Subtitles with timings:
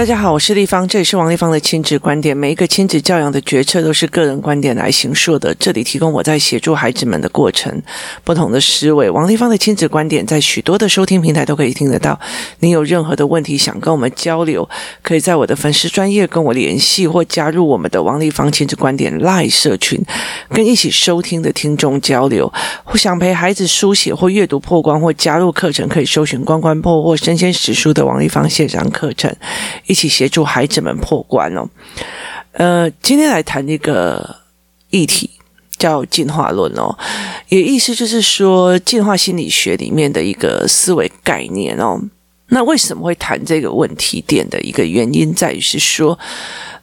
[0.00, 2.34] 大家好，我是丽芳，这里是王丽芳的亲子观点。
[2.34, 5.54] 每一个亲子教养的决策都是个人观点来形述的。
[5.56, 7.82] 这里提供我在协助孩子们的过程，
[8.24, 9.10] 不同的思维。
[9.10, 12.18] 王丽芳的亲子观点在许多的收听平台都可以听得到。
[12.60, 14.66] 你有任何的问题想跟我们交流，
[15.02, 20.02] 可以在我的粉丝专业跟我联系，或加入我们的王丽芳亲子观点 li 社群，
[20.48, 22.50] 跟一起收听的听众交流。
[22.84, 29.30] 或想陪孩子书写或阅读破关，或加入课程，可以搜寻“关关破”或“生鲜史书”的王丽芳线上课程。
[29.90, 31.68] 一起协助孩子们破关哦。
[32.52, 34.36] 呃，今天来谈一个
[34.90, 35.28] 议题，
[35.76, 36.96] 叫进化论哦。
[37.48, 42.00] 也意思就是说，进化心理学里面的一个思维概念哦。
[42.50, 46.16] 那为什么会谈这个问题点的一个原因，在于是说，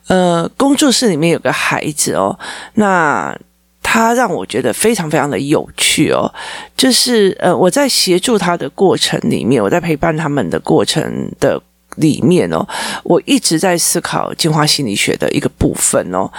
[0.07, 2.37] 呃，工作室里面有个孩子哦，
[2.73, 3.33] 那
[3.81, 6.29] 他让我觉得非常非常的有趣哦。
[6.75, 11.61] 就是呃，我在协助他的过程里面，我在陪伴他们的过程的。
[11.97, 12.65] 里面哦，
[13.03, 16.29] 我一直在思考进化心理学的一个部分哦。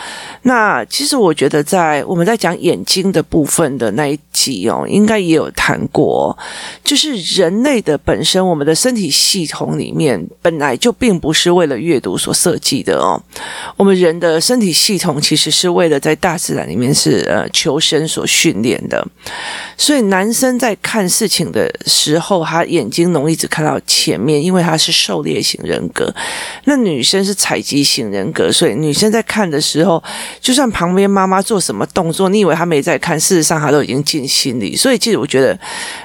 [0.42, 6.36] 那其实我觉得，在我们在讲眼睛的部分的那一集哦，应该也有谈过，
[6.82, 13.20] 就是人类的本身，我们的身体系统里面本来就并不是为了阅读所设计的哦。
[13.76, 19.06] 我们人的身体系统其实是为了在大自然里面是呃求生所训练的。
[19.76, 26.12] 所以男生在看事情的时候，他眼睛容易只看到前面，因为他是狩猎型人格。
[26.64, 30.02] 那女生是采集型人格，所以女生在看的时候，
[30.40, 34.76] 就算旁边妈妈做什么动作，你以为她没在看，事实上她都已经进心里。
[34.76, 35.58] 所以其实我觉得，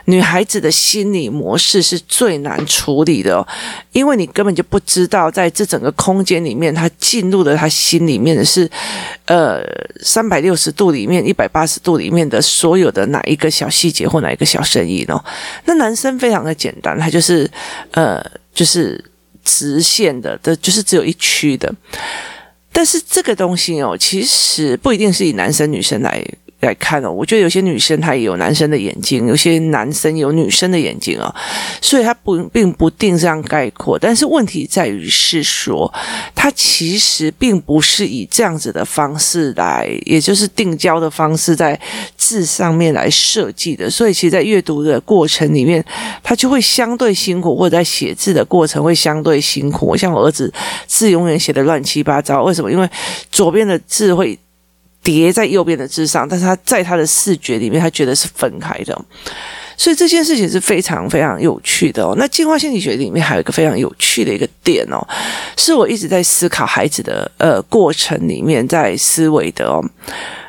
[0.06, 3.48] 女孩子的心理模式是最难处理的哦，
[3.92, 8.70] 因为你根本就不知道，在这整个空间里面，她进入了她心里面的是，
[9.26, 9.62] 呃，
[10.02, 15.24] 三百六十度里面，一百八十度里面的所有的哪一个小细节或哪一个小声音哦。
[15.66, 17.50] 那男生非常的简单，他就是
[17.92, 19.04] 呃，就是。
[19.44, 21.74] 直线的的，就是只有一区的，
[22.72, 26.26] 但是这个东西哦，其实不一定是以男生女生来。
[26.64, 31.34] 来看哦，我觉得有些女生她也有男生的眼睛，有些男生有女生的眼睛哦，
[31.82, 33.98] 所以她不并不定这样概括。
[34.00, 35.94] 但是问题在于是说，
[36.34, 41.80] 他其实并不是以这样子的方式来，也就是定焦的方式在
[42.18, 43.90] 字上面来设计的。
[43.90, 45.84] 所以其实，在阅读的过程里面，
[46.24, 49.88] 他就会相对辛苦，或者在写字的过程会相对辛苦。
[49.88, 50.52] 我像我儿子
[50.88, 52.72] 字永远写得乱七八糟，为什么？
[52.72, 52.90] 因为
[53.32, 54.38] 左边的字会。
[55.04, 59.00] 叠在右边的字上，但是他在他的视觉里面，他觉得是分开的，
[59.78, 62.16] 所以这件事情是非常非常有趣的哦。
[62.18, 65.06] 那进化心理学里面还有一个非常有趣的一个点哦，
[65.58, 69.84] 是我一直在思考孩子的呃过程里面在思维的哦。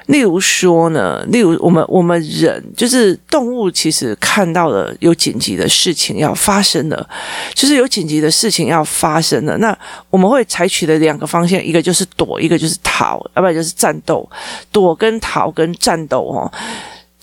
[0.06, 7.08] 例如说呢，例如我们我们人就是动物，其实看到了有紧急的事情要发生了，
[7.54, 9.76] 就是有紧急的事情要发生了，那
[10.10, 14.28] 我们会采取的两个方向，一个就是躲，一个就是逃，要不然就是战斗。
[14.70, 16.52] 躲跟逃跟战斗哦，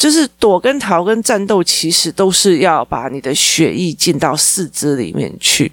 [0.02, 5.72] 就是躲跟逃跟战斗，其实都是要把你的血液进到四肢里面去。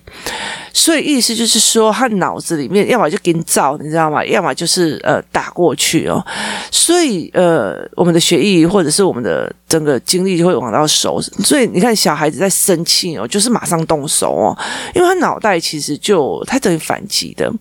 [0.71, 4.23] 所以意思就是说，他脑子里面要么就给你造，你知道吗？
[4.27, 6.23] 要么就是呃打过去哦。
[6.71, 11.21] 所以呃，我们的血液或者是我们的整个精力就会往到手。
[11.45, 14.59] 所以你看，小孩子在生气哦，就是马上动手哦，
[14.95, 17.53] 因为他脑袋其实就他等于反击的。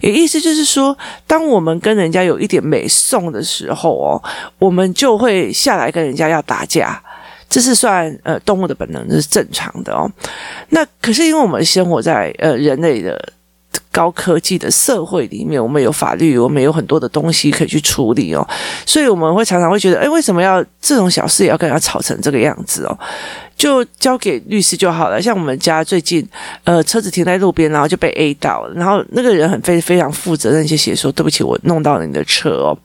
[0.00, 4.22] 也意思就是说，当我们跟人家有一点没送的时候哦，
[4.58, 7.02] 我们就会下来跟人家要打架。
[7.48, 10.10] 这是算呃动物的本能，这是正常的哦。
[10.70, 13.16] 那可是因为我们生活在呃人类的
[13.96, 18.46] 高科技的社会里面，我们有法律，我们有很多的东西可以去处理哦，
[18.84, 22.98] 所以我们会常常会觉得，哎，为什么要这种小事也要跟人家吵成这个样子哦？
[23.56, 25.22] 就交给律师就好了。
[25.22, 26.22] 像我们家最近，
[26.64, 32.76] 呃，车子停在路边，然后就被 A 到了，然后那个人很非非常负责任，就写说对不起，我弄到了你的车哦。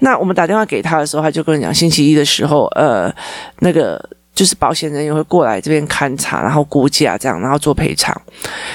[0.00, 3.14] 那我们打电话给他的时候，他就跟你讲，星期一的时候，呃，
[3.60, 4.04] 那个。
[4.34, 8.18] 就是保险人员会过来这边勘察，然后估价这样，然后做赔偿。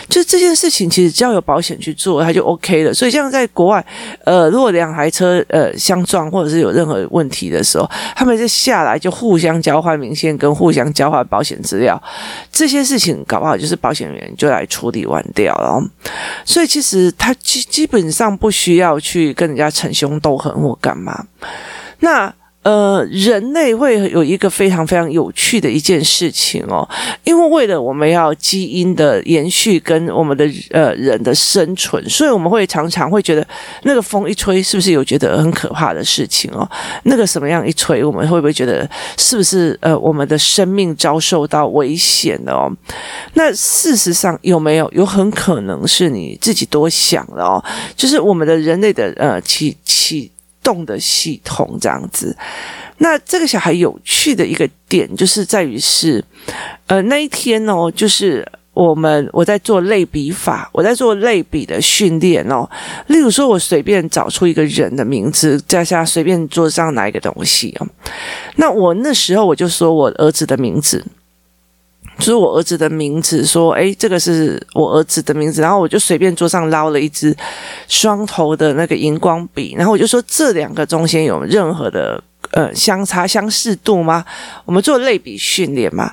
[0.08, 2.94] 就这件事情，其实只要有保险去做，它就 OK 了。
[2.94, 3.84] 所以像在国外，
[4.24, 12.02] 呃，如果两台车呃相撞，或者是有任何问题的时候，他们就下来就互相交换明线，跟互相交换保险资料。
[12.52, 15.84] 这些事情搞不好就是保险员就来处理完掉了。
[16.46, 21.26] 所以其实他基基本上不需要去跟人家逞凶斗狠或干嘛。
[22.00, 22.32] 那。
[22.68, 26.86] 呃，人类会有一个非常非常有趣的一件事情哦，
[27.24, 33.48] 因为为了我们要基因的延续跟我们的呃人的生存，所以我们会常常会觉得
[33.84, 36.70] 那个风一吹，是不是有觉得很可怕的事情哦？
[37.04, 38.86] 那个什么样一吹，我们会不会觉得
[39.18, 42.70] 是不是呃我们的生命遭受到危险了哦？
[43.36, 44.92] 那事实上有没有？
[44.92, 47.64] 有很可能是你自己多想了哦，
[47.96, 50.30] 就是我们的人类的呃启启
[50.68, 52.36] 动的系统这样子。
[52.98, 56.22] 那这个小孩有趣的一个点就是在于是，
[56.88, 62.68] 呃那一天哦，就是我们我在做类比法，我在做类比的训练哦。
[63.08, 67.88] 例如说，我随便找出一个人的名字，在下随便桌上拿一个东西哦。
[68.58, 71.06] 那我那时候我就说我儿子的名字。
[72.18, 77.36] 就是我儿子的名字，说，诶，这个是我儿子的名字，然后我就随便桌上捞了一支
[77.88, 82.22] 双头的那个荧光笔，然后我就说，这两个中间有任何的
[82.52, 84.26] 呃相差相似度吗？
[84.66, 86.12] 我们做类比训练嘛，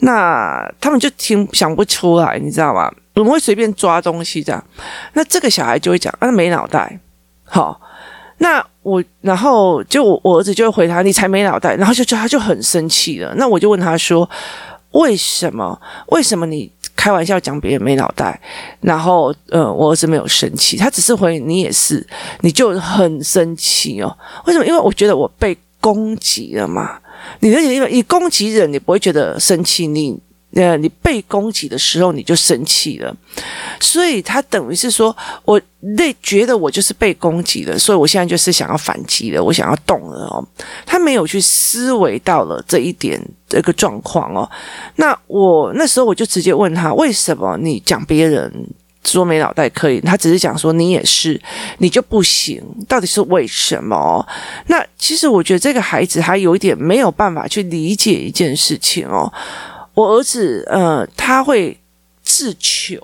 [0.00, 2.92] 那他们就听想不出来，你知道吗？
[3.14, 4.64] 我们会随便抓东西这样，
[5.12, 6.98] 那这个小孩就会讲，啊，没脑袋，
[7.44, 7.80] 好，
[8.38, 14.28] 那我然后就我儿子就会回他，你才没脑袋，然后就就他就很生气了，那我就问他说。
[14.92, 15.80] 为什么？
[16.08, 18.40] 为什么你开玩笑讲别人没脑袋？
[18.80, 22.06] 然后，呃，我儿子没有生气，他只是回你也是，
[22.40, 24.16] 你就很生气哦。
[24.46, 24.66] 为什么？
[24.66, 26.98] 因为我觉得我被攻击了嘛。
[27.40, 30.18] 你而且因为你攻击人，你不会觉得生气，你。
[30.54, 33.14] 呃，你被攻击的时候你就生气了，
[33.80, 35.14] 所以他等于是说，
[35.44, 40.42] 我那觉得我就是被攻击了，所以我现在就是想要反击了，我想要动了哦。
[40.86, 44.50] 他没有去思维到了这一点这个状况哦。
[44.96, 48.50] 那我那时候我就直接问他，为什么你讲别人
[49.04, 51.38] 说没脑袋可以，他只是讲说你也是，
[51.76, 54.26] 你就不行，到底是为什么？
[54.68, 59.30] 那其实我觉得这个孩子他有一点没有办法去理解一件事情哦。
[59.98, 61.76] 我儿子，呃，他会
[62.22, 62.96] 自求，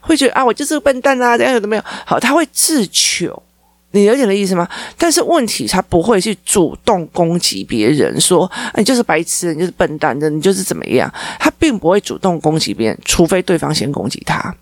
[0.00, 1.82] 会觉得啊，我就是个笨蛋啊，这样有的没有。
[2.06, 3.42] 好，他会自求，
[3.90, 4.68] 你了解的意思吗？
[4.96, 11.12] 但是问题，他不会去主动攻击别人，说，你就是白痴，你就是笨蛋的，你就是怎么样？
[11.40, 14.54] 他并不会主动攻击别人，除非对方先攻击他。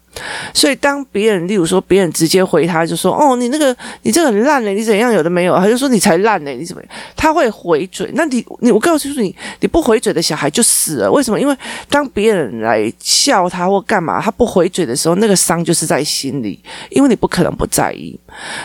[0.55, 5.13] 所以，当别人，例如说，别人直接回他，就说：“哦，你那个，你这个很烂嘞，你怎样？
[5.13, 6.83] 有的没有？”他就说：“你才烂嘞，你怎么？”
[7.17, 8.11] 他会回嘴。
[8.15, 11.11] 那你，你，我告诉你，你不回嘴的小孩就死了。
[11.11, 11.41] 为什么？
[11.41, 11.57] 因为
[11.89, 18.19] 当别人来笑他或干嘛，他不回嘴的时候，那个伤就是在心里，因为你不可能不在意。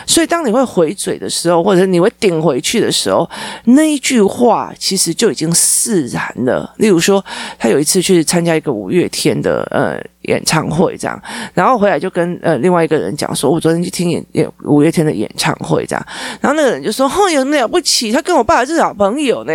[0.06, 3.28] 所以，当你会回嘴的时候，或者你会顶回去的时候，
[3.64, 6.74] 那一句话其实就已经释然了。
[6.78, 7.24] 例如说，
[7.58, 11.20] 他有一次去参加一个五月天的呃演唱会，这样。
[11.52, 16.06] 然后回来就跟呃另外一个人讲说，我昨天去听演演五月天的演唱会这样，
[16.40, 18.10] 然后那个人就说，哦，有什么了不起？
[18.12, 19.52] 他跟我爸是好朋友呢。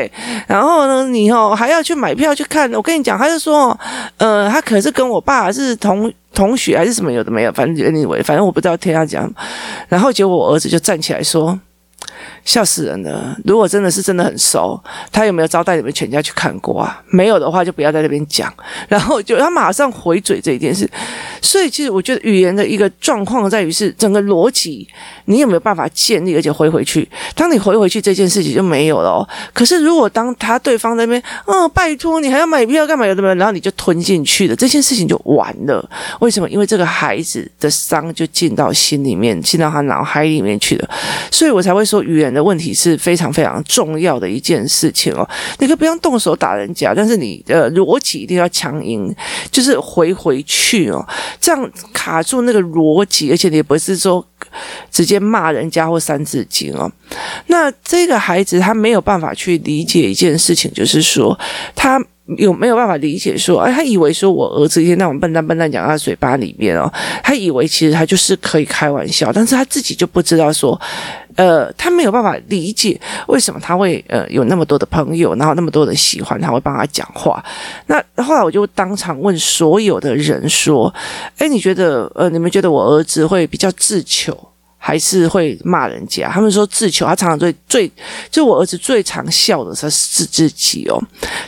[0.47, 2.71] 然后呢，你哦还要去买票去看？
[2.74, 3.77] 我跟你讲，他就说，
[4.18, 7.12] 呃，他可是跟我爸是同同学还是什么？
[7.12, 9.31] 有的没有，反正你以为，反正我不知道听他讲。
[9.88, 11.59] 然后结果我儿子就站起来说。
[12.45, 13.38] 笑死人了！
[13.45, 14.81] 如果真的是真的很熟，
[15.12, 17.01] 他有没有招待你们全家去看过啊？
[17.09, 18.51] 没有的话，就不要在那边讲。
[18.88, 20.89] 然后就他马上回嘴这一件事。
[21.41, 24.88] 所以其实我觉得语言的一个状况在于是整个逻辑，
[25.25, 27.07] 你有没有办法建立而且回回去？
[27.36, 29.27] 当你回回去这件事情就没有了。
[29.53, 33.06] 可是如果当他对方那边，嗯、哦，拜托你还要买票干嘛？
[33.06, 35.88] 有的没有，然后你就吞进去了，这件事情就完了。
[36.19, 36.50] 为什么？
[36.50, 40.89] 因为这个孩子的伤就进到心里面，进到他脑海里面去了。
[41.31, 42.29] 所以我才会说语言。
[42.34, 45.28] 的问题是非常非常重要的一件事情哦，
[45.60, 49.14] 你可以不用动手打人家，但是你的逻辑一定要强硬，
[49.52, 51.06] 就是回回去哦，
[51.40, 54.25] 这样卡住那个逻辑，而且你也不是说
[54.92, 56.92] 直接骂人家或三字经哦。
[57.48, 61.39] 那这个孩子他没有办法去理解一件事情，就是说
[61.75, 62.00] 他。
[62.38, 66.91] 有没有办法理解说，哎，他以为说我儿子一天那种笨蛋笨蛋讲他嘴巴里面哦，
[67.24, 70.79] 他以为其实他就是可以开玩笑，但是他自己就不知道说，
[71.36, 77.43] 呃，他没有办法理解为什么他会呃有那么多的朋友，然后那么多人喜欢他，会帮他讲话。
[77.88, 80.93] 那后来我就当场问所有的人说，
[81.38, 84.38] 哎，你觉得呃，你们觉得我儿子会比较自求？
[84.89, 87.91] 还是会骂人家，他们说自求，他常常最最，
[88.31, 91.00] 就我儿子最常笑的是是自己哦，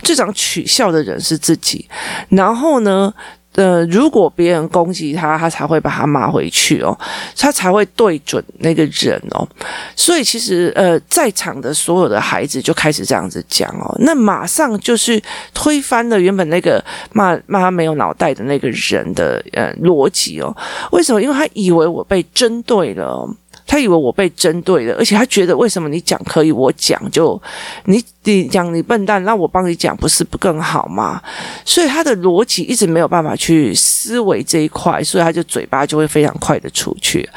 [0.03, 1.89] 最常取笑的人是自己，
[2.29, 3.12] 然后呢，
[3.55, 6.98] 呃，如果别人攻击他，他才会把他骂回去哦，
[7.38, 9.48] 他才会对准那个人哦。
[9.96, 15.22] 所以其实呃，在场的所有的孩子就开始这样子讲哦，那马上就是
[15.53, 20.55] 推翻了原本那个骂骂他没有脑袋的那个人的呃逻辑哦。
[20.91, 21.22] 为什么？
[21.22, 23.29] 因为他以为我被针对了。
[23.72, 27.42] 他以为我被针对了，而且他觉得为什么你讲可以，我讲就
[27.86, 31.22] 你你讲你笨蛋，那我帮你讲不是不更好吗？
[31.63, 37.30] 所以他的逻辑一直没有办法去思维这一块，所以他就嘴巴就会非常快的出去。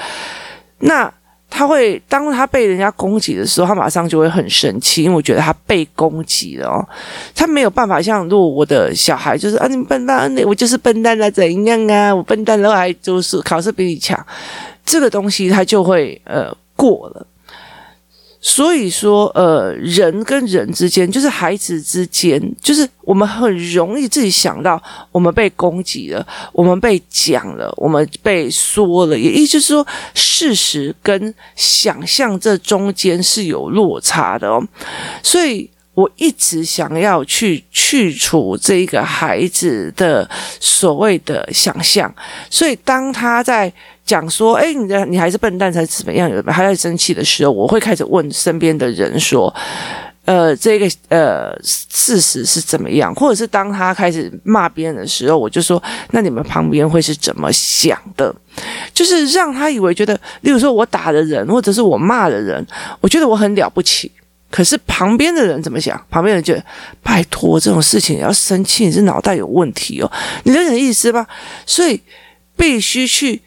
[0.80, 1.08] 那。
[1.56, 6.84] 他会当他被人家攻击的时候，他马上就会很生气，因为我觉得他被攻击了哦。
[7.32, 12.12] 他没有办法像如果我的小孩就是啊，你笨蛋，我就是笨蛋了，怎样啊？
[12.12, 14.18] 我笨蛋了，还就是考试比你强，
[14.84, 17.24] 这个东西他就会呃过了。
[18.46, 34.62] 所以说，呃，人跟人之间，就是孩子之间，就是我们很容易自己想到，我们被攻击了，我们被讲了，我们被说了，也意思是说，事实跟想象这中间是有落差的哦。
[35.22, 40.28] 所以我一直想要去去除这个孩子的
[40.60, 42.12] 所谓的想象，
[42.50, 43.72] 所以当他在。
[44.06, 46.28] 讲说，哎，你的你还是笨蛋，才怎么样？
[46.28, 49.50] 有还在生气的时候，我会开始问身边的人说，
[50.26, 53.14] 呃，这个呃事实是怎么样？
[53.14, 58.34] 或者是当他开始骂别人的时候，我就说，那你们旁边会是怎么想的？
[58.92, 62.62] 就是让他以为觉得，例如说我打的人，或者是我骂的人，
[63.00, 64.12] 我觉得我很了不起。
[64.54, 66.00] 可是旁边的人怎么想？
[66.08, 66.64] 旁边人觉得，
[67.02, 70.12] 拜托，这种事情要生气，你是脑袋有问题哦，
[70.44, 71.26] 你懂我意思吧？
[71.66, 72.00] 所以
[72.56, 73.42] 必须去。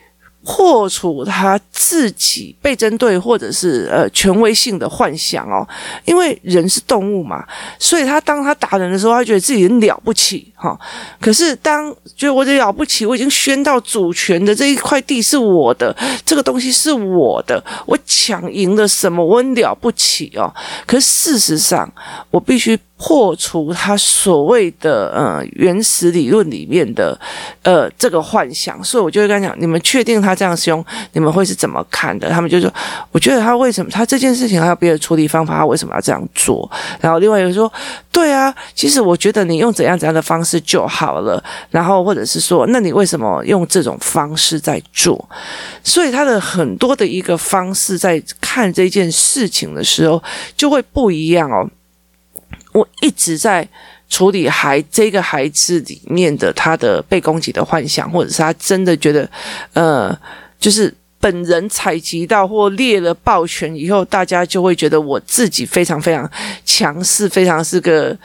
[0.49, 5.67] 破除他自己被针对或者是呃权威性的幻想哦，
[6.05, 7.45] 因为人是动物嘛，
[7.77, 10.79] 所以他当他打人的时候，他觉得自己很了不起哈、
[11.19, 15.93] 可是当觉得我了不起，我已经宣到主权的这一块地是我的，
[16.25, 20.51] 这个东西是我的，我抢赢了什么，我很了不起哦。
[20.85, 21.91] 可是事实上，
[22.31, 22.79] 我必须。
[22.97, 27.17] 破除他所谓的呃原始理论里面的
[27.61, 32.29] 呃这个幻想，所以我就会跟他讲：你们确定他这样凶，你们会是怎么看的？
[32.29, 32.73] 他们就说：
[33.11, 36.69] 我觉得他为什么他这件事情还有别的处理方法，他为什么要这样做？
[36.99, 37.71] 然后另外一个说：
[38.11, 41.43] 对啊，其实我觉得你用怎样怎样的方式就好了。
[41.69, 45.29] 然后或者是说，那你为什么用这种方式在做？
[45.83, 50.21] 所以他的很多的一个方式在看这件事情的时候
[50.55, 51.69] 就会不一样哦。
[52.77, 53.67] 我一直在
[54.09, 59.29] 处理孩这个孩子里面的他的被攻击的幻想，或者是他真的觉得，
[59.73, 60.17] 呃，
[60.59, 66.29] 就是本人采集到或列了豹权以后，大家就会觉得我自己非常非常
[66.63, 68.17] 强势，非常是个。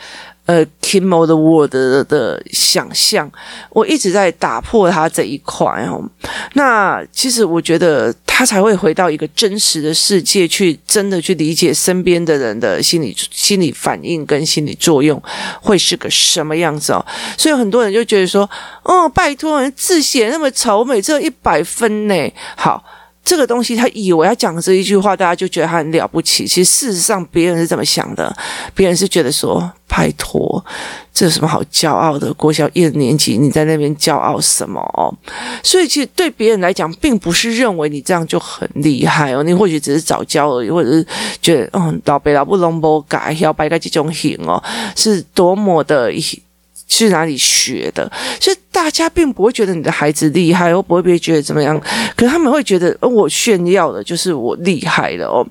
[0.45, 3.31] 呃，King of the World 的的想象，
[3.71, 6.03] 我一直在打破他这一块哦。
[6.55, 15.23] 那其实我觉得他才会回到一个真实的世界去，真的去理解身边的人的心理心理反应跟心理作用
[15.61, 17.07] 会是个什么样子哦。
[17.39, 18.49] 所以很多人就觉得说，
[18.83, 22.33] 哦，拜托，字写那么丑，每次一百分呢。
[22.57, 22.85] 好。
[23.25, 26.47] 这个东西，他以为他讲这一句话，大家就觉得他很了不起。
[26.47, 28.35] 其实事实上，别人是怎么想的？
[28.75, 30.63] 别人是觉得说：“拜托，
[31.15, 32.35] 这有什么好骄傲的？
[32.35, 35.15] 国小一年级，你在那边骄傲什么哦？”
[35.63, 39.43] 所以，其实对别人来讲，并不是认为你这样就很厉害哦。
[39.43, 41.07] 你或许只是早教而已，或者是
[41.41, 44.63] 觉得嗯，老北老不拢不改，要摆个这种型哦，
[44.97, 46.13] 是多么的。
[46.97, 48.11] 去哪里学的？
[48.41, 51.81] 所以大家并不会觉得你的孩子厉害，或不会觉得怎么样，
[52.17, 55.47] 可是他们会觉得，哦，我炫耀的就是我厉害了哦。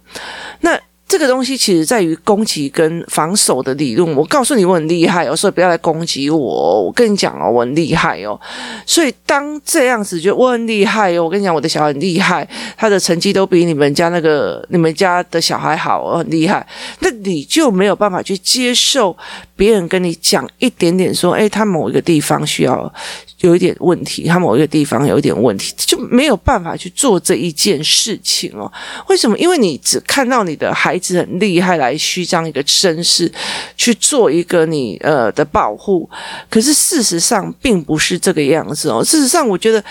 [0.61, 0.79] 那。
[1.11, 4.15] 这个东西其实在于攻击跟防守的理论。
[4.15, 6.83] 我告诉你，我很厉害哦，所以不要来攻击我。
[6.83, 8.39] 我跟你讲哦，我很厉害哦。
[8.85, 16.65] 所以当这样子觉得我很厉害哦，我跟你讲，我的小孩很厉害，他的成绩都比你们家那个你们家的小孩好，我很厉害。
[17.01, 19.13] 那你就没有办法去接受
[19.57, 22.93] 别人跟你讲一点点说，诶，他某一个地方需要。
[23.41, 28.71] 有一点问题，他某一个地方有一点问题，就没有办法去做这一件事情哦。
[29.09, 29.35] 为什么？
[29.39, 33.29] 因为你只看到你的孩子很厉害，来虚张一个声势，
[33.75, 36.09] 去做一个你呃的保护。
[36.49, 39.03] 可是事实上并不是这个样子哦。
[39.03, 39.83] 事实上，我觉得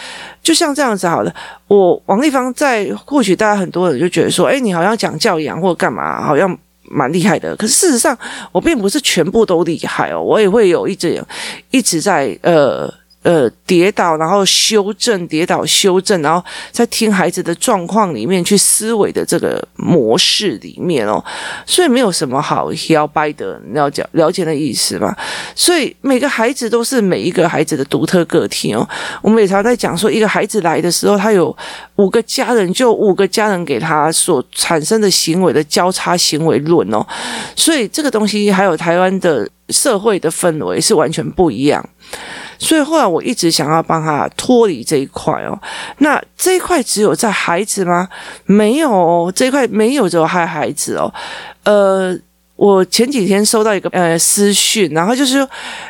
[0.42, 1.34] 就像这样子好了。
[1.66, 7.54] 我王丽芳在，或许大家很多人就觉得说，诶，你好像讲教养或干嘛，好像蛮厉害的。
[7.56, 8.16] 可是事实上，
[8.52, 10.22] 我并不是全部都厉害哦。
[10.22, 11.22] 我也会有一直
[11.70, 12.90] 一直在呃。
[13.22, 21.22] 呃，跌倒，然后修正，跌倒修正，然后在听孩子的状况里面去思维的这个模式里面哦，
[21.66, 25.14] 所以没有什么好摇摆的，你要讲了解的意思吧？
[25.54, 28.88] 所以每个孩子都是每一个孩子的独特个体哦。
[29.20, 31.54] 我们也常在讲说，一个孩子来的时候，他有
[31.96, 37.06] 五个家人，就五个家人给他所产生的行为的交叉行为论哦。
[37.54, 41.86] 所以这个东西还有台湾的社会的氛围是完全不一样。
[42.60, 45.60] 所以后来我一直想要帮他脱离这一块哦。
[45.98, 48.08] 那这一块只有在孩子吗？
[48.44, 51.12] 没有，哦这一块没有只有害孩子哦，
[51.64, 52.16] 呃。
[52.60, 55.48] 我前几天收到一个呃私讯，然后就是说，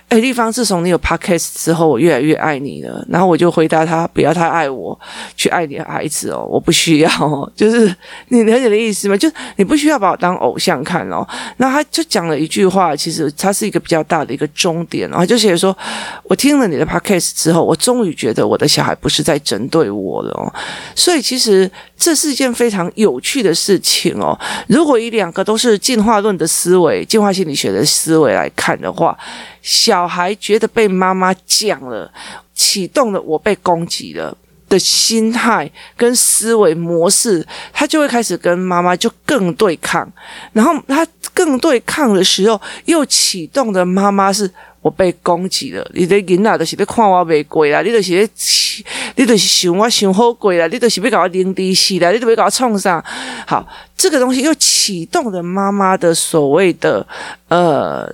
[0.09, 3.05] 哎，丽芳，自从你有 podcast 之后，我越来越爱你了。
[3.09, 4.97] 然后我就回答他，不要太爱我，
[5.37, 7.93] 去爱你的孩子哦，我不需要哦，就是
[8.29, 9.17] 你了解的意思吗？
[9.19, 11.27] 就你不需要把我当偶像看哦。
[11.57, 15.77] 那他就讲了一句话，其实他是一个比较大的一个终点，然后就写说，
[16.23, 20.47] 我听了你的 podcast 之后，我终于觉得我的小孩不是在针对我了哦。
[20.95, 21.69] 所以其实
[22.01, 24.39] 这是一件非常有趣的事情哦。
[24.67, 26.47] 如果以两个都是进化论的。
[26.61, 29.17] 思维进化心理学的思维来看的话，
[29.63, 32.13] 小孩觉得被妈妈讲了，
[32.55, 34.37] 启动了我被攻击了
[34.69, 40.07] 的心态跟思维模式，他就会开始跟妈妈就更对抗，
[40.53, 44.51] 然后他更对抗的时候，又启动的妈妈是。
[44.83, 48.85] 我被攻击了，你的囡仔就是在看我袂过啦，你就是在，
[49.17, 53.05] 你就是想我想好过啦，你就是要搞我零低死啦，你都要搞我创伤。
[53.47, 57.07] 好，这个东西又启动了妈妈的所谓的
[57.49, 58.11] 呃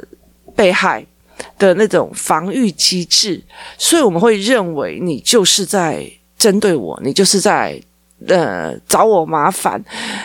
[0.57, 1.05] 被害
[1.59, 3.43] 的那种防御机制，
[3.79, 6.05] 所以我们会认为你就是在
[6.37, 7.81] 针对我，你就是在。
[8.29, 9.83] 呃，找我麻烦，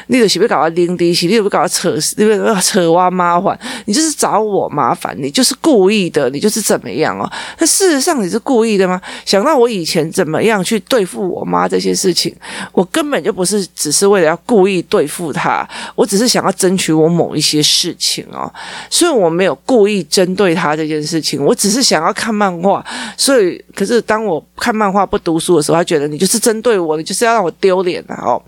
[0.08, 7.30] 你就是要搞我拎低起，你就不搞我扯，你要扯我麻烦，你就是找我麻烦，你就是故意的，你就是怎么样哦？
[7.60, 9.00] 那事实上你是故意的吗？
[9.26, 12.34] 想到我以前怎么样去对付我妈这些事情，
[12.72, 18.50] 我根本就不是只是为了要故意对付她，我只是想要争取我某一些事情哦，
[18.90, 22.84] 所以我没有故意针对她这件事情，我只是想要看漫画，
[23.18, 28.16] 所以可是当我看漫画不读书的时候，他觉得你就是针对我，你就是要让我丢脸啊！
[28.26, 28.44] 哦，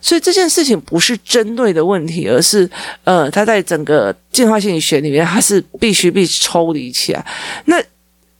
[0.00, 2.68] 所以这件事情不是针对的问题，而是
[3.04, 7.24] 呃，他在整个进化心理学里面，他是必须被抽离起来。
[7.66, 7.80] 那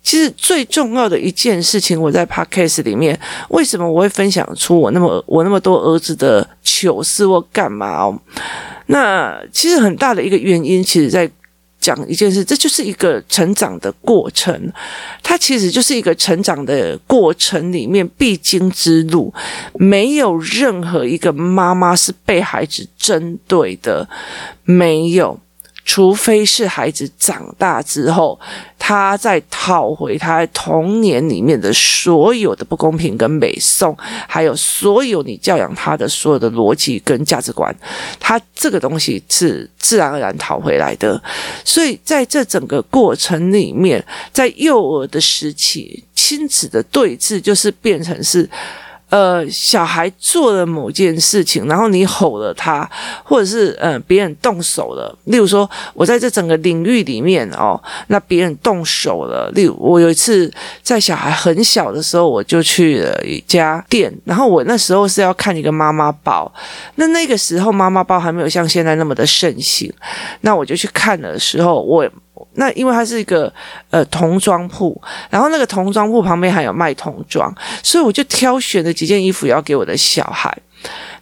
[0.02, 3.18] 其实最重要的一件事情，我在 Podcast 里面，
[3.50, 8.18] 为什么我会分享出我那么我那么多儿子的糗事或干嘛哦？
[8.87, 11.30] 那其实很大的一个原因，其实在。
[11.80, 14.73] 讲一件事，这就是一个成长的过程，
[15.23, 19.32] 它其实就是一个成长的过程里面必经之路，
[19.75, 24.08] 没有任何一个妈妈是被孩子针对的，
[24.64, 25.38] 没有。
[25.90, 28.38] 除非是孩子长大之后，
[28.78, 33.97] 他在讨回他童年里面的所有的不公平跟美颂，
[34.28, 37.75] 还有所有你教养他的所有的逻辑跟价值观，
[38.21, 41.19] 他这个东西是自然而然讨回来的。
[41.65, 48.47] 所以在这整个过程里面，在幼儿的时期，亲子的对峙就是变成是。
[49.10, 52.88] 呃，小孩做了某件事情，然后你吼了他，
[53.25, 55.16] 或者是呃别人动手了。
[55.25, 59.50] 例如说，我在这整个领域里面哦，那别人动手了。
[59.54, 66.52] 例如，我有一次在小孩很小的时候，我就去了一家店，然后我那时候是要看一个妈妈包。
[66.97, 69.92] 那那个时候妈妈包还没有像现在那么的盛行，
[70.42, 72.08] 那我就去看的时候，我。
[72.54, 73.52] 那因为它是一个
[73.90, 80.56] 呃童装铺，然后那个童装铺旁边还有卖童装，所以我就挑选了几件衣服要给我的小孩。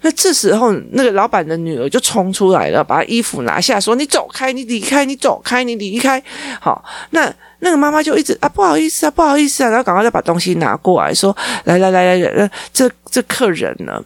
[0.03, 6.23] 那这时候那个老板的女儿就冲出来了，把衣服拿下，说：“你走开，你离开，你走开，你离开。”
[6.61, 14.01] 好，那那个妈妈就一直啊不好意思啊不好意思啊，然后赶快再把东西拿过来说：“来来来来来，这这客人呢？”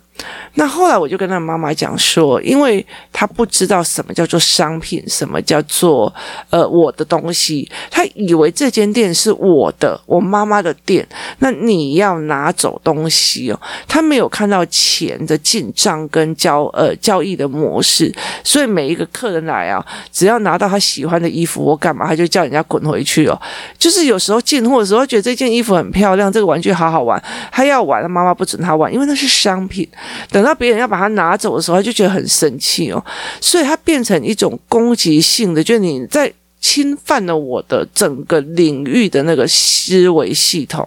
[0.55, 6.12] 那后来我就跟他妈妈讲说，因为他不知道什么叫做商品，什么叫做
[6.50, 11.07] 呃我的东西，他以为这间店是我的，我妈妈的店。
[11.38, 18.14] 那你要拿走东西哦，他没有看到钱的进账跟交呃交易的模式，
[18.44, 23.40] 所以每一个客人来啊，只要拿到他喜欢的衣服，我干嘛他就叫人家滚回去哦。
[23.78, 29.88] 就是有时候进货的时候觉得这件衣服很漂亮，这个玩具好好玩，他要玩，他妈妈不准他玩，因为那是商品。
[30.30, 33.02] 等到别人要把它拿走的时候，他就觉得很生气哦，
[33.40, 40.86] 所以它变成一种攻击性的，就是你在侵犯了我的整个领域的那个思维系统，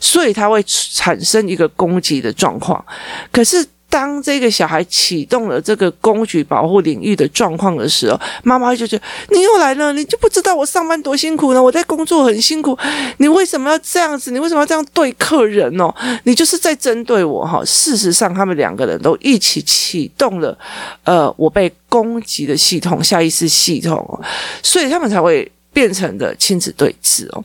[0.00, 2.84] 所以它会产生一个攻击的状况。
[3.32, 3.66] 可是。
[3.90, 11.62] 当这个小孩启动了这个工具保护领域的状况的时候，妈妈就觉得你又来了，你就不知道我上班多辛苦呢？
[11.62, 12.78] 我在工作很辛苦，
[13.18, 14.30] 你为什么要这样子？
[14.30, 15.92] 你为什么要这样对客人哦？
[16.22, 17.62] 你就是在针对我哈。
[17.64, 20.56] 事实上，他们两个人都一起启动了，
[21.04, 24.20] 呃，我被攻击的系统，下意识系统，
[24.62, 25.50] 所以他们才会。
[25.72, 27.44] 变成的亲子对峙哦。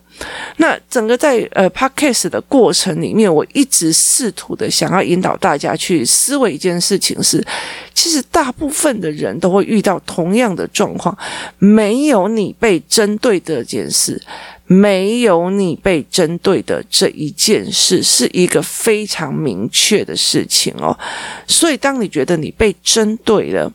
[0.58, 7.46] 那整个在呃 Podcast 的过程里面，我一直试图的想要引导大家去思维一件事情是，
[7.94, 11.18] 其实大部分的人都会遇到同样的状况，
[11.60, 14.22] 没有你被针对这件事，
[14.66, 20.98] 没有你被针对的这一件事，是一个非常明确的事情哦。
[21.46, 23.72] 所以当你觉得你被针对了，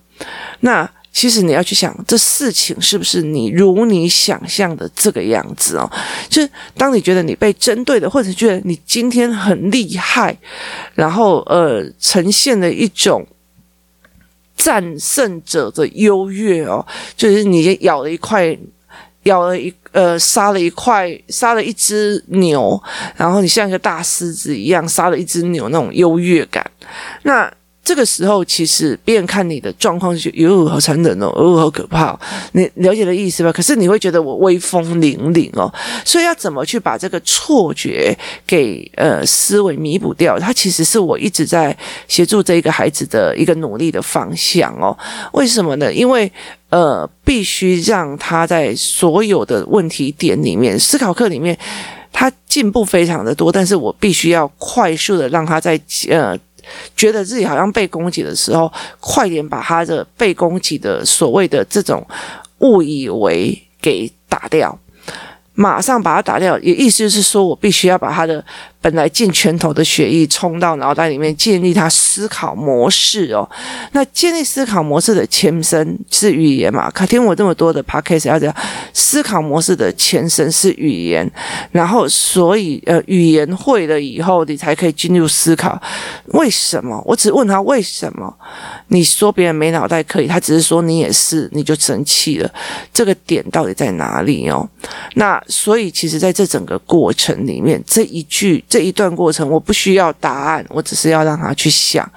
[0.60, 5.90] 那其实你要去想，这事情是不是你如你想象的这个样子哦？
[6.28, 10.36] 就是当你觉得你被针对的，或者觉得你今天很厉害，
[10.94, 13.26] 然后呃，呈现了一种
[14.56, 18.56] 战胜者的优越哦，就是你咬了一块，
[19.24, 22.80] 咬了一呃，杀了一块，杀了一只牛，
[23.16, 26.64] 然后你像一个大狮子一样杀了一只牛，那种优越感，
[27.24, 27.52] 那。
[27.82, 32.16] 这个时候，其实别人看你的状况就觉得哟，好残忍哦，哦，好可怕。
[32.52, 33.50] 你了解的意思吧？
[33.50, 35.72] 可是你会觉得我威风凛凛哦。
[36.04, 38.16] 所以要怎么去把这个错觉
[38.46, 40.38] 给呃思维弥补掉？
[40.38, 44.96] 它其实是我一直在协助这一个孩子的一个努力的方向哦。
[45.32, 45.92] 为什么呢？
[45.92, 46.30] 因为
[46.68, 51.58] 呃，必须让他在所有的问题点里面，思考课里面，
[52.12, 56.38] 他进步非常的多，但是我必须要快速的让他在呃。
[56.96, 62.06] 觉得自己好像被攻击的时候，快点把他的被攻击的所谓的这种
[62.58, 64.78] 误以为给打掉。
[65.54, 68.42] 马上把他打掉，也意思就是说我必须要把他的
[68.82, 73.48] 本来进拳头的血液冲到脑袋里面，建立他思考模式哦。
[73.92, 76.90] 那建立思考模式的前身是语言嘛？
[76.90, 78.54] 可听我这么多的 podcast 要讲
[78.94, 81.30] 思考模式的前身是语言，
[81.70, 85.80] 然后所以呃语言会了以后，你才可以进入思考。
[86.28, 87.02] 为什么？
[87.06, 88.34] 我只问他为什么？
[88.88, 92.50] 你说别人没脑袋可以，他只是说你也是，你就生气了。
[92.94, 94.66] 这个点到底在哪里哦？
[95.14, 95.38] 那。
[95.48, 102.08] 所以，其实，在这整个过程里面，这一句、这一段过程，我不需要答案，我只是要让他去想，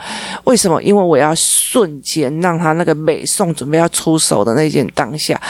[0.44, 0.82] 为什么？
[0.84, 5.42] 因为我要瞬间让他那个美颂准备要出手的那件当下，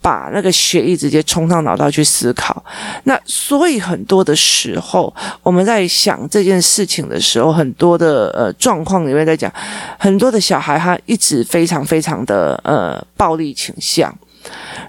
[0.00, 2.64] 把那个血液直接冲上脑袋去思考。
[3.04, 9.52] 那所以，很多的时候，我们在想这件事情的时候，很多的呃状况里面在讲，
[9.98, 14.10] 很多的小孩他一直非常非常的呃暴力倾向。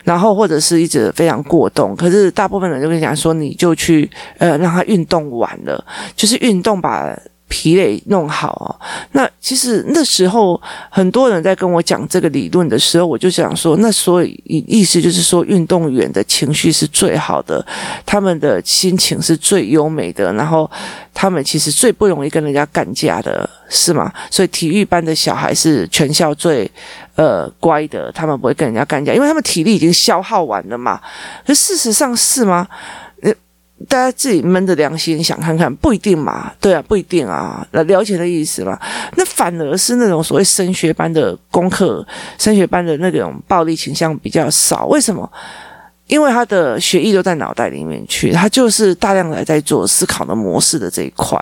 [0.04, 5.84] 然后或者是一直非常过动，可是大部分人就跟你讲说，你就去呃让他运动完了，
[6.16, 8.80] 就是运动把疲累弄好。
[9.14, 10.60] 那其实那时候
[10.90, 17.66] 很多人在跟我讲这个理论的时候，我就想说，那所以意思就是说，运动员的情绪是最好的，
[18.06, 20.70] 他们的心情是最优美的，然后
[21.14, 24.14] 他们其实最不容易跟人家干架的，是吗？
[24.30, 26.70] 所以体育班的小孩是全校最。
[27.20, 31.02] 呃，乖的，他们不会跟人家干架，因为他们体力已经消耗完了嘛。
[31.46, 32.66] 可事实上是吗？
[33.22, 33.34] 呃，
[33.90, 36.50] 大家自己闷着良心想看看，不一定嘛。
[36.62, 37.68] 对啊，不一定啊。
[37.72, 38.80] 那了解的意思了？
[39.18, 44.86] 那反而是那种所谓升学班的功课，升学班的那种暴力倾向比较少。
[44.86, 45.30] 为什么？
[46.10, 51.40] 因为他的血液都在脑袋里面去，他就是大量来在做思考的模式的这一块，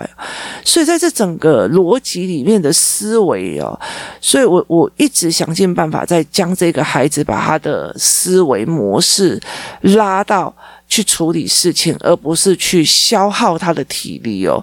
[0.62, 3.76] 所以在这整个逻辑里面的思维哦，
[4.20, 9.40] 所以我我一直想尽办法在将这个孩子把他的思维模式
[9.80, 10.54] 拉到
[10.86, 14.62] 去处理事情，而不是去消耗他的体力哦。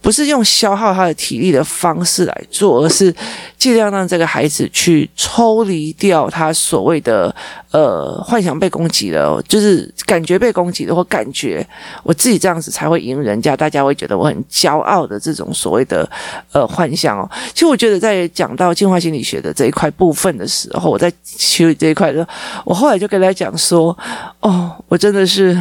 [0.00, 3.14] 不是用消耗他的体力的方式来做，而是
[3.58, 7.34] 尽量让这个孩子去抽离掉他所谓的
[7.70, 11.66] 呃幻想被攻击了，就是感觉被攻击的，或感觉
[12.02, 16.08] 我自己这样子才会赢人家，大家会觉得我很骄傲的这种所谓的
[16.52, 17.30] 呃幻想哦。
[17.52, 22.28] 其实我觉得在讲到进化心理学的这一块部分的时候，我在修这一块的时候，
[22.64, 23.96] 我后来就跟他讲说，
[24.40, 25.58] 哦，我真的是。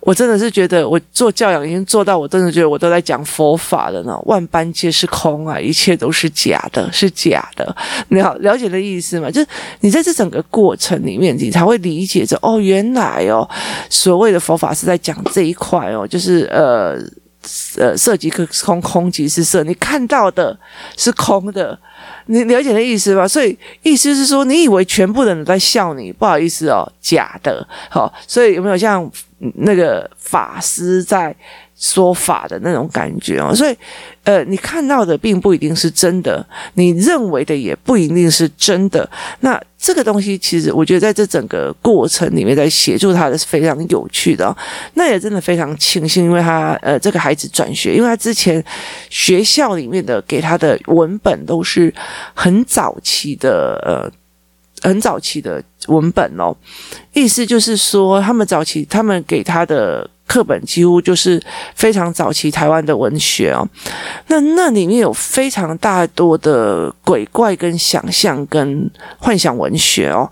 [0.00, 4.18] 我真的是觉得，我做教养已经做到，我真的觉得我都在讲佛法了呢。
[4.24, 7.76] 万般皆是空啊，一切都是假的，是假的。
[8.08, 9.30] 你好，了解的意思吗？
[9.30, 9.46] 就是
[9.80, 13.48] 你在这整个过程里面，你才会理解着哦，原来哦，
[13.88, 16.98] 所谓的佛法是在讲这一块哦，就是呃
[17.76, 20.58] 呃，色即是空，空即是色，你看到的
[20.96, 21.78] 是空的。
[22.26, 23.26] 你了解的意思吧？
[23.26, 27.66] 所以意思是说，你以为全部的人都在笑你，不好意思哦，假的。
[27.90, 29.08] 好，所以有没有像
[29.56, 31.34] 那个法师在
[31.76, 33.54] 说法的那种感觉哦？
[33.54, 33.76] 所以。
[34.24, 39.10] 呃，你看到的并不一定是真的，你认为的也不一定是真的。
[39.40, 44.56] 那这个东西，其实我觉得在这整个过程里面，在协助他的是非常有趣的哦。
[44.94, 48.64] 那也真的非常庆幸，因为他呃，这个孩子转学，因为他之前
[49.10, 51.92] 学校里面的给他的文本都是
[52.32, 54.21] 很早期的呃。
[54.82, 56.54] 很早期的文本哦，
[57.12, 61.42] 意思就是说，他们早期他们给他的课本几乎就是
[61.74, 63.66] 非常早期台湾的文学哦，
[64.26, 70.30] 那那里面有非常大多的鬼怪跟想象跟幻想文学哦。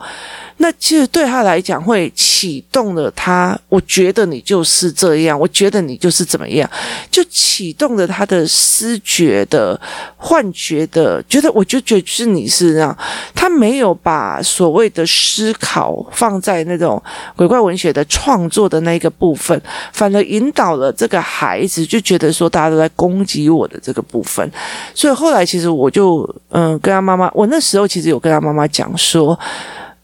[0.63, 3.59] 那其实对他来讲，会启动了他。
[3.71, 6.69] 我觉得你就是这样，我觉得你就是怎么样，
[7.11, 9.81] 就启动了他的思觉的
[10.19, 12.95] 幻觉的，觉得我就觉得是你是这样。
[13.35, 17.03] 他没有把所谓的思考放在那种
[17.35, 19.59] 鬼怪文学的创作的那个部分，
[19.95, 24.47] 反而引导了这个孩子就觉得说大家都在攻击我的这个部分。
[24.95, 29.39] 所以后来其实我就嗯跟他妈妈，我那时候其实有跟他妈妈讲说。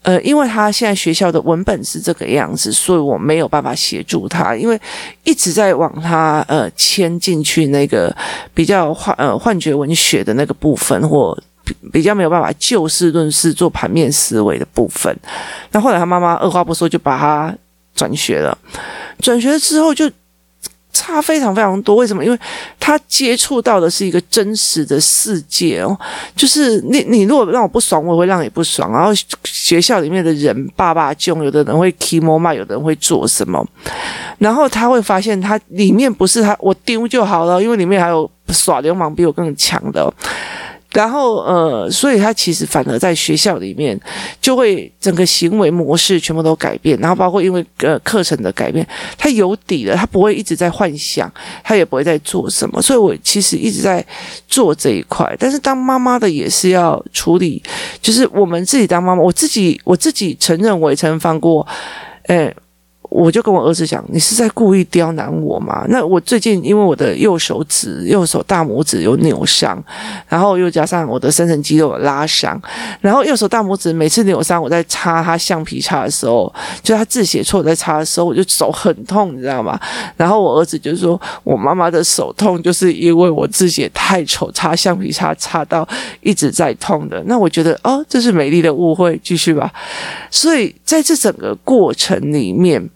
[0.07, 4.81] 呃，因为他现在学校的文本是这个样子，所以我没有办法协助他，因为
[5.25, 8.15] 一直在往他呃牵进去那个
[8.55, 11.37] 比较幻呃幻觉文学的那个部分，或
[11.93, 15.13] 比，较没有办法就事论事做盘面思维的部分。
[15.73, 17.53] 那后来他妈妈二话不说就把他
[17.93, 18.57] 转学了，
[19.19, 20.09] 转学之后就。
[20.97, 22.25] 差非常非常多，为什么？
[22.25, 22.39] 因为
[22.81, 25.95] 他接触到的是一个真实的世界哦，
[26.35, 28.91] 就是你你如果让我不爽，我也会让你不爽。
[28.91, 29.11] 然后
[29.45, 33.63] 学校里面的人，爸爸囧，有的人会踢摸骂，有的人会做什么，
[34.39, 40.11] 然后他会发现，他里面不是他我丢就好了，因为里面还有耍流氓比我更强的。
[40.97, 44.01] 然后，呃，所以他其实反而在学校里面
[44.41, 48.87] 就会整个行为模式全部都改变，然后包括因为呃课程的改变，
[49.19, 51.31] 他有底了，他不会一直在幻想，
[51.63, 52.81] 他也不会在做什么。
[52.81, 54.03] 所以我其实一直在
[54.49, 57.63] 做这一块，但是当妈妈的也是要处理，
[58.01, 61.67] 就是我们自己当妈妈，我自己我自己承认我也曾犯过，
[62.29, 62.57] 诶。
[63.17, 65.87] 我就跟我儿子讲，你是在故意刁难我吗？
[65.89, 69.83] 那我最近因为我的右手指、右手大拇指有扭伤，
[70.29, 72.61] 然后又加上我的深层肌肉有拉伤，
[73.01, 76.53] 然后右手大拇指每次扭伤，我在擦他橡皮擦的时候，
[76.83, 79.81] 就他字写错我在擦的时候，我就手很痛，你知道吗？
[80.19, 85.89] 然后我儿子就说，我妈妈的手痛就是因为我字写太丑，擦橡皮擦擦到
[86.21, 87.23] 一直在痛的。
[87.25, 89.73] 那我觉得哦，这是美丽的误会，继续吧。
[90.31, 92.87] 所以在这整个过程里面。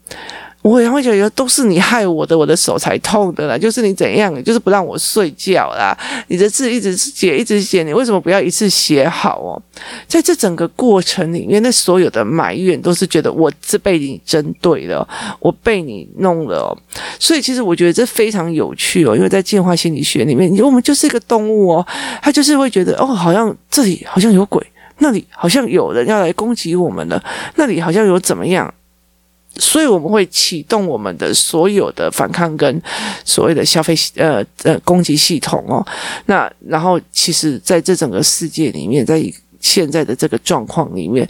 [0.61, 3.57] 我也会觉得都是你害我的，我的手才痛的啦。
[3.57, 5.97] 就是你怎样，就是不让我睡觉啦。
[6.27, 9.59] 你的字一直写，一直写，你为什么不要一次写好哦？
[10.07, 15.07] 在这整个过程里面，那所有的埋怨都是觉得我是被你针对了，
[15.39, 16.77] 我被你弄了。
[17.17, 21.87] 所以其实我觉得这非常有趣哦，因为在进化心理学里面，我们就是一个动物哦，
[22.21, 24.63] 他就是会觉得哦，好像这里好像有鬼，
[24.99, 27.19] 那里好像有人要来攻击我们了，
[27.55, 28.71] 那里好像有怎么样。
[29.61, 32.81] 所以我们会启动我们的所有的反抗跟
[33.23, 35.85] 所谓的消费呃呃攻击系统哦，
[36.25, 39.23] 那然后其实在这整个世界里面，在
[39.61, 41.27] 现在的这个状况里面，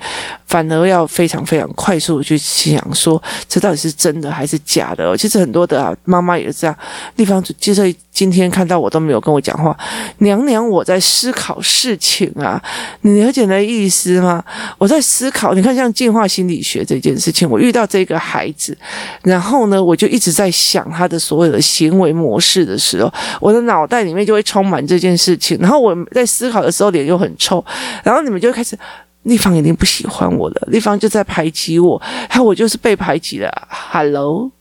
[0.47, 5.15] 反而要非常非常快速的去想说，这到底是真的还是假的？
[5.15, 6.75] 其实很多的，妈妈也是这样，
[7.15, 7.93] 地方接着。
[8.13, 9.75] 今天看到我都没有跟我讲话，
[10.17, 12.61] 娘娘，我在思考事情啊，
[13.01, 14.43] 你了解那意思吗？
[14.77, 18.77] 我在思考，你看像进化心理学这件事情，我遇到这个孩子，
[19.23, 27.63] 然后呢，我就一直在想他的所有的行为模式的时候，我的脑袋里面就会充满这件事情，然后我在思考的时候脸又很臭，
[28.03, 28.77] 然后你们就开始，
[29.23, 34.51] 丽芳一定不喜欢我了，丽芳就在排挤我，还有我就是被排挤的，Hello。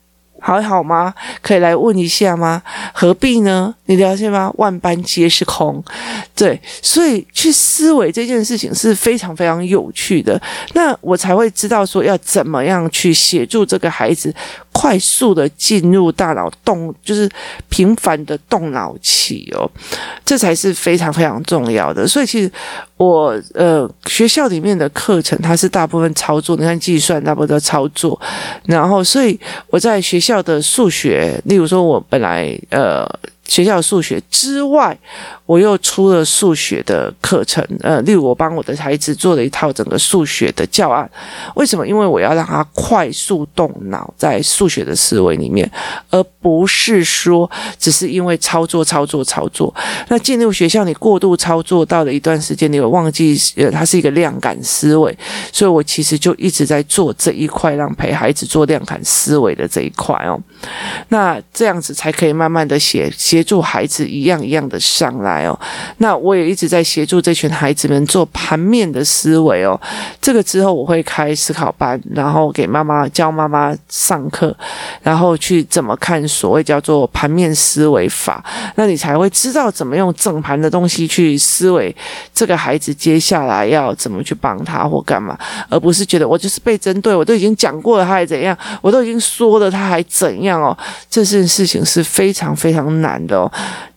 [0.40, 1.12] 还好，吗？
[1.42, 2.62] 可以来问一下吗？
[2.92, 3.74] 何必呢？
[3.86, 4.52] 你了解吗？
[4.56, 5.82] 万般皆是空，
[6.34, 10.40] 对，所以去思维这件事情是非常非常有趣的。
[10.74, 14.32] 那我才会知道说要怎么样去协助这个孩子
[14.72, 17.28] 快速的进入大脑动，就是
[17.68, 19.68] 频繁的动脑期哦，
[20.24, 22.06] 这才是非常非常重要的。
[22.06, 22.50] 所以其实
[22.96, 28.18] 我呃学校里面的课程，它是大部分操作，你看计算大部分都操作，
[28.66, 33.04] 然后所以我在学校校的数学，例如说我本来呃。
[33.50, 34.96] 学校数学之外，
[35.50, 41.10] 我又出了数学的课程，呃，例如我帮我的孩子做了一套整个数学的教案。
[41.56, 41.84] 为什么？
[41.84, 45.68] 因为我要让他快速动脑在数学的思维里面，
[46.08, 49.74] 而不是说只是因为操作、操作、操作。
[50.06, 55.18] 那进入学校，你过度操作到了一段时间，你会忘记，呃，它是一个量感思维。
[55.50, 60.40] 所以我其实就一直在做这一块，让陪孩子做量感思维的这一块哦。
[61.08, 65.58] 那这样子才可以慢慢的协协助孩子一样一样的上来哦。
[65.98, 69.80] 那我也一直在协助这群孩子们做盘面的思维哦。
[70.20, 74.54] 这个之后我会开思考班，然后给妈妈教妈妈上课，
[75.02, 78.44] 然后去怎么看所谓叫做盘面思维法，
[78.76, 81.94] 那你才会知道怎么用正盘的东西去思维
[82.34, 90.76] 这个孩子接下来要怎么去帮他或干嘛，而不是觉得我就是被针对，我都已经讲过了他还怎样，我都已经说了他还怎样哦，
[91.10, 93.50] 这件事情是非常非常难的哦。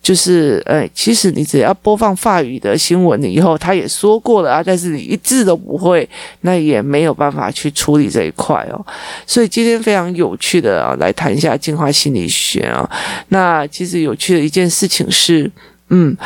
[0.03, 6.07] 就是，呃，其实你只要播放法语的新闻以后，他也说过了啊，但是你一字都不会，
[6.41, 8.85] 那也没有办法去处理这一块哦。
[9.25, 12.87] 所以今天非常有趣的啊，来谈一下进化心理学啊。
[13.29, 15.49] 那其实有趣的一件事情是，
[15.87, 16.17] 嗯，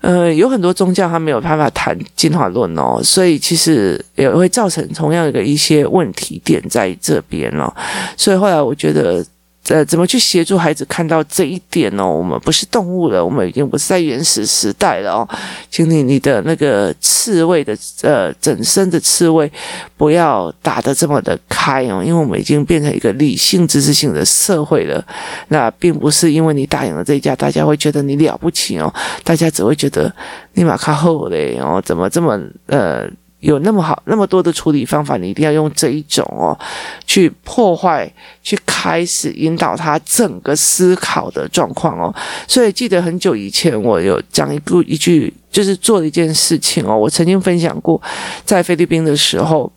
[0.00, 7.72] 呃，有很多宗教他没有办法谈进化论哦，所以其实也会造成同样的一些问题点在这边哦。
[8.16, 9.24] 所以后来我觉得。
[9.68, 12.06] 呃，怎么去协助孩子看到这一点呢？
[12.06, 15.28] 我们不是动物了，我们已经不是在原始时代了哦。
[15.70, 19.50] 请你你的那个刺猬的呃整身的刺猬
[19.96, 25.04] 不要打得这么的开哦，因为我们已经变成一个理性知识性的社会了。
[25.48, 28.92] 那并不是因为你打赢了这一架，大家会觉得你了不起哦，
[29.24, 30.14] 大家只会觉得
[30.54, 33.08] 你马卡后嘞哦，怎么这么呃。
[33.46, 36.58] 有那么好那么多的处理方法，你一定要用这一种哦，
[37.06, 42.12] 去破坏，去开始引导他整个思考的状况哦。
[42.48, 46.96] 所以记得很久以前，我有讲一部一句，就是做一件事情哦。
[46.96, 48.02] 我曾经分享过，
[48.44, 49.72] 在菲律宾的时候。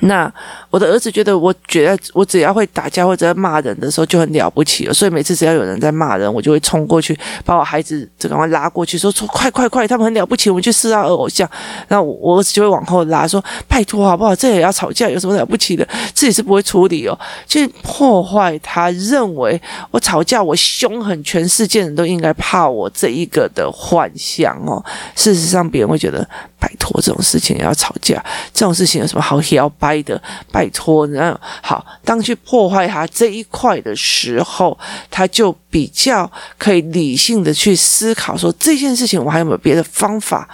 [0.00, 0.32] 那
[0.70, 11.48] 我的儿子觉得，我觉得我只要会打架或者骂人的时候就很了不起了，所以每次只要有人在骂人，我就会冲过去把我孩子就赶快拉过去，说说快快快，他们很了不起，我们去试他偶像。
[11.88, 14.34] 那我，我儿子就会往后拉，说拜托好不好？
[14.34, 15.86] 这也要吵架，有什么了不起的？
[16.14, 24.82] 自己是不会处理哦，去破坏他认为我吵架我凶狠，全世界人都应该怕我这一个的幻想哦。
[25.14, 26.26] 事实上，别人会觉得。
[26.60, 28.22] 拜托，这种事情也要吵架？
[28.52, 30.22] 这种事情有什么好摇掰的？
[30.52, 34.78] 拜托，那好，当去破坏他这一块的时候，
[35.10, 40.48] 他就比较可以理性的去思考，说这件事情我还有没有别的方法？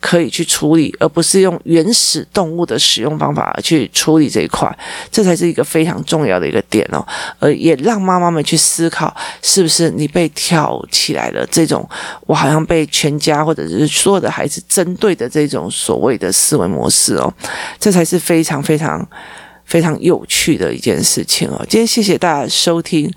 [0.00, 4.78] 可以去处理，而不是用原始动物的使用方法去处理这一块，
[5.10, 7.04] 这才是一个非常重要的一个点哦。
[7.40, 11.88] 呃也让妈妈们去思考，是不是你被挑起来了这种，
[12.26, 17.32] 我好像被全家或者是所有的孩子针对的这种所谓的思维模式哦，
[17.78, 19.04] 这才是非常非常
[19.64, 21.64] 非常有趣的一件事情哦。
[21.68, 23.12] 今天谢谢大家收听。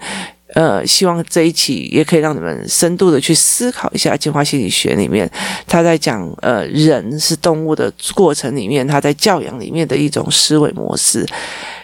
[0.53, 5.29] 呃，希望这一期也可以让你们深度的去思考一下进化心理学里面，
[5.65, 11.25] 他在讲呃人是动物的过程里面，他在教养里面的一种思维模式。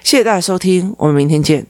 [0.03, 1.65] 谢谢大家收听，我们明天见。